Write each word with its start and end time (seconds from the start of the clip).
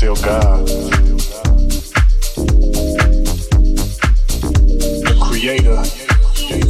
still 0.00 0.16
God. 0.16 0.66
The 5.04 5.14
creator, 5.20 5.76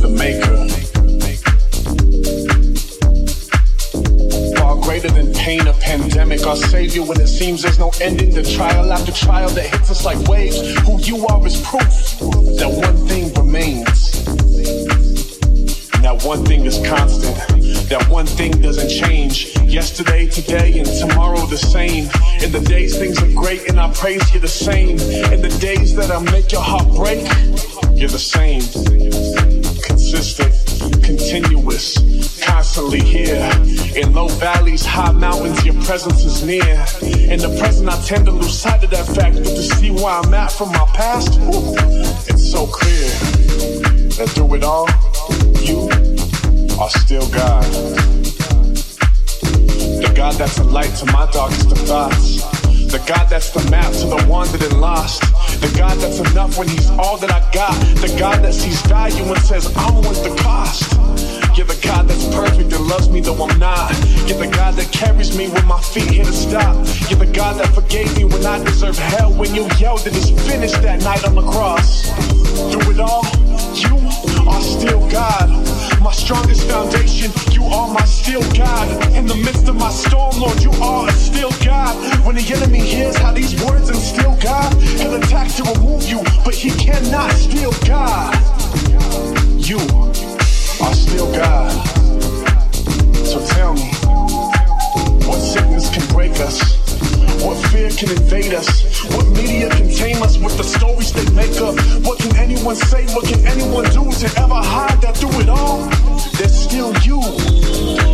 the 0.02 0.08
maker. 0.18 0.66
Far 4.58 4.74
greater 4.82 5.10
than 5.10 5.32
pain 5.34 5.68
or 5.68 5.74
pandemic, 5.74 6.44
our 6.44 6.56
savior 6.56 7.04
when 7.04 7.20
it 7.20 7.28
seems 7.28 7.62
there's 7.62 7.78
no 7.78 7.92
ending 8.00 8.34
to 8.34 8.42
trial 8.42 8.92
after 8.92 9.12
trial 9.12 9.48
that 9.50 9.66
hits 9.66 9.92
us 9.92 10.04
like 10.04 10.18
waves. 10.26 10.58
Who 10.80 10.98
you 10.98 11.24
are 11.28 11.46
is 11.46 11.60
proof 11.64 12.18
that 12.58 12.72
one 12.84 12.96
thing 13.06 13.32
remains. 13.34 14.24
That 16.02 16.24
one 16.24 16.44
thing 16.44 16.66
is 16.66 16.84
constant. 16.84 17.36
That 17.90 18.08
one 18.10 18.26
thing 18.26 18.60
doesn't 18.60 18.88
change 18.88 19.49
Yesterday, 19.70 20.26
today, 20.26 20.80
and 20.80 20.88
tomorrow 20.98 21.46
the 21.46 21.56
same. 21.56 22.10
In 22.42 22.50
the 22.50 22.58
days 22.58 22.98
things 22.98 23.22
are 23.22 23.32
great 23.40 23.68
and 23.68 23.78
I 23.78 23.88
praise 23.92 24.34
you 24.34 24.40
the 24.40 24.48
same. 24.48 24.98
In 25.32 25.42
the 25.42 25.56
days 25.60 25.94
that 25.94 26.10
I 26.10 26.18
make 26.32 26.50
your 26.50 26.60
heart 26.60 26.88
break, 26.96 27.22
you're 27.96 28.10
the 28.10 28.18
same. 28.18 28.62
Consistent, 29.80 30.52
continuous, 31.04 31.94
constantly 32.42 33.00
here. 33.00 33.48
In 33.94 34.12
low 34.12 34.26
valleys, 34.42 34.84
high 34.84 35.12
mountains, 35.12 35.64
your 35.64 35.80
presence 35.84 36.24
is 36.24 36.42
near. 36.44 36.84
In 37.30 37.38
the 37.38 37.56
present, 37.60 37.88
I 37.88 38.02
tend 38.02 38.26
to 38.26 38.32
lose 38.32 38.58
sight 38.58 38.82
of 38.82 38.90
that 38.90 39.06
fact, 39.06 39.36
but 39.36 39.54
to 39.54 39.62
see 39.62 39.92
where 39.92 40.06
I'm 40.06 40.34
at 40.34 40.50
from 40.50 40.70
my 40.70 40.86
past, 40.94 41.38
whew, 41.42 41.76
it's 42.26 42.50
so 42.50 42.66
clear 42.66 43.06
that 44.18 44.30
through 44.34 44.52
it 44.56 44.64
all, 44.64 44.88
you 45.62 45.88
are 46.76 46.90
still 46.90 47.30
God. 47.30 48.19
The 50.00 50.12
God 50.16 50.34
that's 50.34 50.58
a 50.58 50.64
light 50.64 50.94
to 50.96 51.06
my 51.12 51.30
darkest 51.30 51.72
of 51.72 51.78
thoughts. 51.78 52.42
The 52.90 53.02
God 53.06 53.28
that's 53.28 53.50
the 53.50 53.62
map 53.70 53.92
to 53.92 54.06
the 54.06 54.26
wandered 54.28 54.62
and 54.62 54.80
lost. 54.80 55.20
The 55.60 55.72
God 55.78 55.98
that's 55.98 56.18
enough 56.18 56.58
when 56.58 56.68
He's 56.68 56.88
all 56.90 57.18
that 57.18 57.30
I 57.30 57.40
got. 57.52 57.74
The 58.00 58.16
God 58.18 58.42
that 58.42 58.54
sees 58.54 58.80
value 58.82 59.24
and 59.24 59.38
says, 59.42 59.70
I'm 59.76 59.96
worth 59.96 60.24
the 60.24 60.34
cost. 60.42 60.90
You're 61.56 61.66
the 61.66 61.78
God 61.84 62.08
that's 62.08 62.24
perfect 62.34 62.72
and 62.72 62.86
loves 62.86 63.10
me 63.10 63.20
though 63.20 63.36
I'm 63.44 63.58
not. 63.58 63.92
You're 64.26 64.38
the 64.38 64.50
God 64.50 64.74
that 64.74 64.90
carries 64.90 65.36
me 65.36 65.48
when 65.48 65.66
my 65.66 65.80
feet 65.80 66.10
hit 66.10 66.26
a 66.26 66.32
stop. 66.32 66.74
You're 67.10 67.18
the 67.20 67.30
God 67.32 67.60
that 67.60 67.74
forgave 67.74 68.16
me 68.16 68.24
when 68.24 68.44
I 68.46 68.62
deserved 68.64 68.98
hell. 68.98 69.32
When 69.34 69.54
you 69.54 69.68
yelled 69.78 70.00
that 70.00 70.16
it's 70.16 70.30
finished 70.48 70.80
that 70.82 71.02
night 71.04 71.24
on 71.28 71.34
the 71.34 71.42
cross. 71.42 72.08
Through 72.72 72.92
it 72.92 73.00
all, 73.00 73.24
you 73.76 73.96
are 74.48 74.62
still 74.62 75.08
God 75.10 75.79
my 76.00 76.12
strongest 76.12 76.68
foundation. 76.68 77.30
You 77.52 77.64
are 77.64 77.92
my 77.92 78.04
steel 78.04 78.40
God. 78.54 79.14
In 79.14 79.26
the 79.26 79.34
midst 79.34 79.68
of 79.68 79.76
my 79.76 79.90
storm, 79.90 80.40
Lord, 80.40 80.62
you 80.62 80.70
are 80.82 81.08
a 81.08 81.12
steel 81.12 81.50
God. 81.64 81.94
When 82.24 82.36
the 82.36 82.52
enemy 82.54 82.80
hears 82.80 83.16
how 83.16 83.32
these 83.32 83.62
words 83.64 83.88
instill 83.90 84.36
God, 84.42 84.72
he'll 84.82 85.14
attack 85.14 85.52
to 85.56 85.62
remove 85.64 86.04
you, 86.08 86.22
but 86.44 86.54
he 86.54 86.70
cannot 86.70 87.32
steal 87.32 87.72
God. 87.86 88.34
You 89.58 89.78
are 90.82 90.94
still 90.94 91.30
God. 91.32 91.70
So 93.26 93.44
tell 93.48 93.74
me, 93.74 93.90
what 95.26 95.40
sickness 95.40 95.90
can 95.90 96.06
break 96.14 96.32
us? 96.40 96.79
What 97.40 97.56
fear 97.68 97.88
can 97.88 98.10
invade 98.10 98.52
us? 98.52 98.68
What 99.16 99.26
media 99.28 99.70
can 99.70 99.88
tame 99.88 100.22
us 100.22 100.36
with 100.36 100.58
the 100.58 100.62
stories 100.62 101.10
they 101.12 101.24
make 101.32 101.56
up? 101.60 101.74
What 102.04 102.18
can 102.18 102.36
anyone 102.36 102.76
say? 102.76 103.06
What 103.14 103.24
can 103.24 103.46
anyone 103.46 103.84
do 103.84 104.12
to 104.12 104.26
ever 104.36 104.60
hide 104.60 105.00
that 105.00 105.16
through 105.16 105.40
it 105.40 105.48
all? 105.48 105.88
There's 106.36 106.54
still 106.54 106.92
you. 107.00 107.22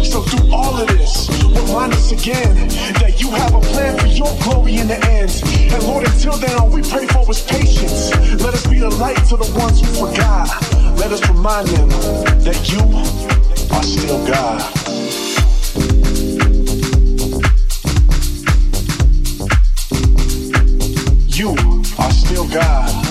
So 0.04 0.22
through 0.22 0.54
all 0.54 0.80
of 0.80 0.86
this, 0.86 1.28
remind 1.42 1.92
us 1.94 2.12
again 2.12 2.68
that 3.02 3.20
you 3.20 3.30
have 3.30 3.54
a 3.54 3.60
plan 3.60 3.98
for 3.98 4.06
your 4.06 4.32
glory 4.44 4.76
in 4.76 4.86
the 4.86 4.98
end. 5.10 5.32
And 5.72 5.82
Lord, 5.82 6.06
until 6.06 6.36
then, 6.36 6.56
all 6.60 6.70
we 6.70 6.82
pray 6.82 7.06
for 7.06 7.28
is 7.28 7.42
patience. 7.42 8.14
Let 8.40 8.54
us 8.54 8.64
be 8.66 8.78
the 8.78 8.90
light 8.90 9.18
to 9.30 9.36
the 9.36 9.50
ones 9.58 9.80
who 9.80 10.06
forgot. 10.06 10.48
Let 10.98 11.10
us 11.10 11.28
remind 11.28 11.66
them 11.68 11.88
that 12.46 12.70
you 12.70 12.80
are 13.74 13.82
still 13.82 14.24
God. 14.26 14.95
You 21.38 21.55
are 21.99 22.11
still 22.12 22.49
God. 22.49 23.05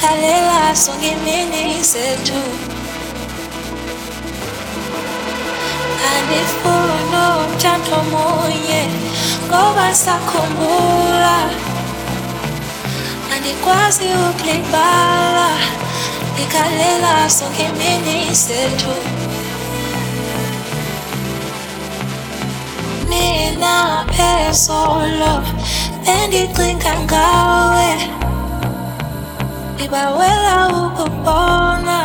ikhalela 0.00 0.74
sonke 0.74 1.08
imini 1.12 1.82
zethu 1.82 2.40
andifuna 6.10 7.22
umtshato 7.40 7.98
munye 8.10 8.82
ngoba 9.46 9.94
sakhumbula. 9.94 11.36
Andikwazi 13.34 14.04
ukulibala. 14.28 15.48
Ikhalela 16.42 17.30
sonke 17.30 17.62
imini 17.68 18.34
zethu 18.34 18.94
mina 23.08 24.06
phezolo 24.16 25.32
bendicinga 26.04 26.92
ngawe 27.04 28.19
ibawela 29.84 30.68
ukubona 30.68 31.98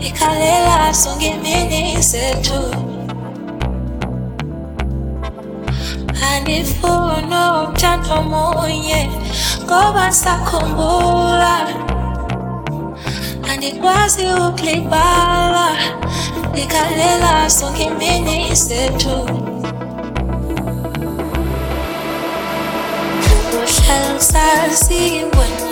ikhalela 0.00 0.94
sonke 0.94 1.26
imini 1.26 2.02
zethu 2.02 2.62
andifuna 6.30 7.40
umtshato 7.60 8.22
munye 8.30 9.10
ngoba 9.64 10.12
sakhumbula. 10.12 11.54
Andikwazi 13.50 14.24
ukulibala 14.26 15.68
ikhalela 16.62 17.50
sonke 17.50 17.84
imini 17.84 18.54
zethu 18.54 19.16
uhlala 23.62 24.08
usaziwe 24.18 25.46
ndenza 25.52 25.71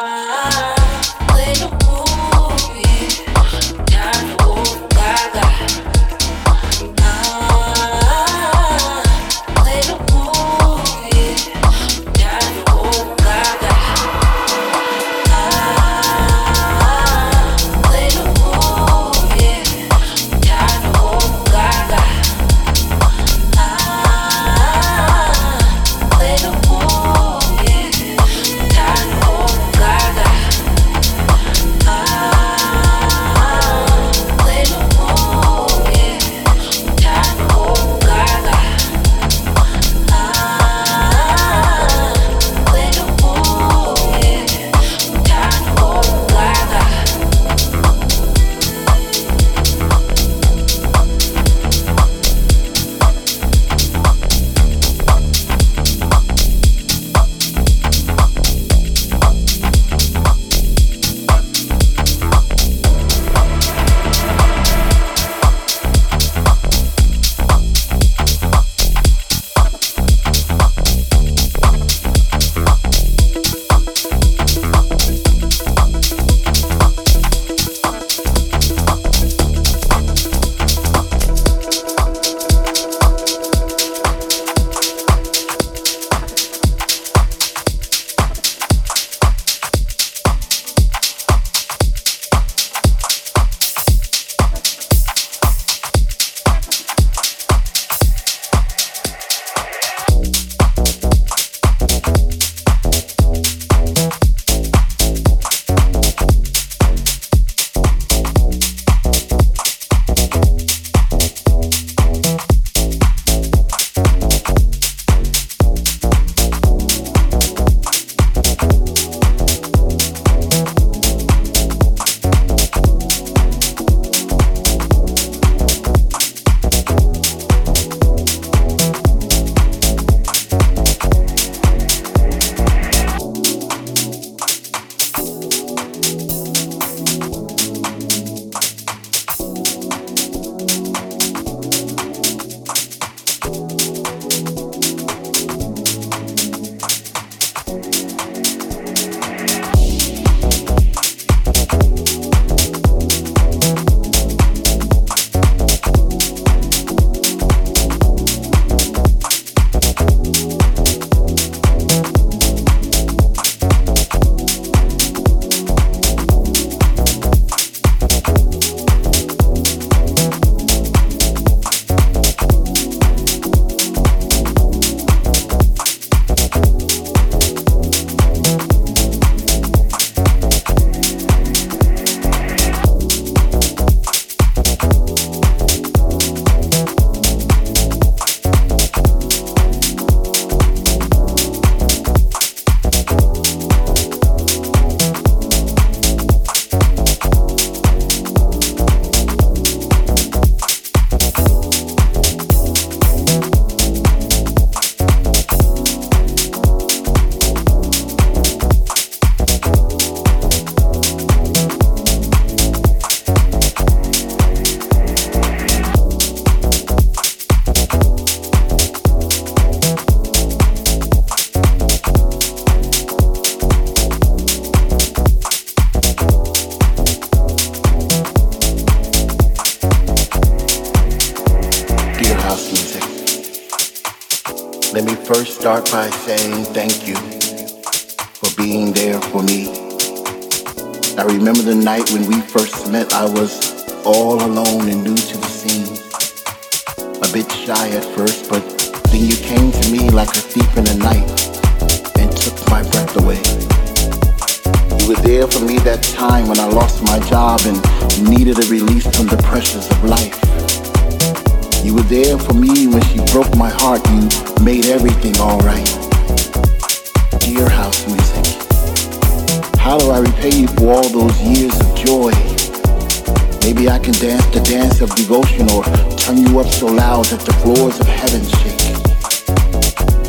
Maybe 273.81 273.93
I 273.93 273.97
can 273.97 274.13
dance 274.13 274.45
the 274.53 274.59
dance 274.59 275.01
of 275.01 275.09
devotion 275.15 275.67
or 275.71 275.81
turn 276.15 276.37
you 276.37 276.59
up 276.59 276.67
so 276.67 276.85
loud 276.85 277.25
that 277.33 277.41
the 277.41 277.53
floors 277.65 277.99
of 277.99 278.05
heaven 278.05 278.45
shake. 278.61 278.77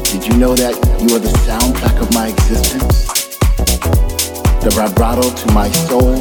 Did 0.09 0.26
you 0.26 0.38
know 0.40 0.55
that 0.55 0.72
you 1.03 1.14
are 1.14 1.18
the 1.18 1.28
soundtrack 1.44 2.00
of 2.00 2.11
my 2.14 2.28
existence? 2.28 3.05
The 4.64 4.70
vibrato 4.72 5.28
to 5.28 5.53
my 5.53 5.68
soul? 5.84 6.16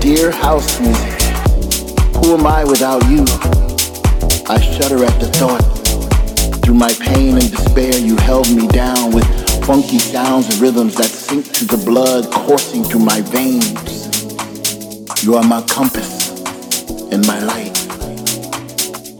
Dear 0.00 0.30
house 0.30 0.78
music, 0.78 1.22
who 2.20 2.36
am 2.36 2.46
I 2.46 2.62
without 2.64 3.08
you? 3.08 3.24
I 4.52 4.60
shudder 4.60 5.02
at 5.02 5.18
the 5.18 5.32
thought. 5.32 5.64
Through 6.62 6.74
my 6.74 6.92
pain 7.00 7.38
and 7.38 7.50
despair, 7.50 7.96
you 7.96 8.16
held 8.16 8.54
me 8.54 8.68
down 8.68 9.12
with 9.12 9.24
funky 9.64 9.98
sounds 9.98 10.50
and 10.50 10.60
rhythms 10.60 10.94
that 10.96 11.06
sink 11.06 11.50
to 11.54 11.64
the 11.64 11.82
blood 11.86 12.30
coursing 12.30 12.84
through 12.84 13.00
my 13.00 13.22
veins. 13.22 14.03
You 15.24 15.36
are 15.36 15.42
my 15.42 15.62
compass 15.62 16.28
and 17.10 17.26
my 17.26 17.42
light 17.44 17.72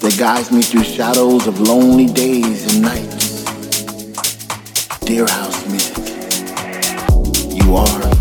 that 0.01 0.17
guides 0.19 0.53
me 0.53 0.61
through 0.61 0.85
shadows 0.85 1.47
of 1.47 1.59
lonely 1.61 2.05
days 2.05 2.75
and 2.75 2.83
nights. 2.83 3.45
Dear 5.01 5.27
house 5.27 5.67
music, 5.67 5.97
you 7.57 7.75
are 7.75 8.14